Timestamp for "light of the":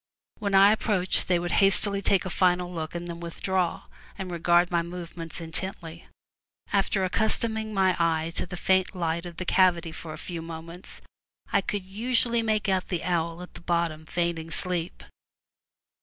8.95-9.45